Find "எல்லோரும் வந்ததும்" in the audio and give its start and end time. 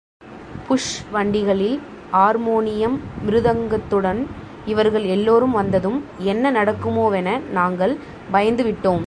5.03-6.03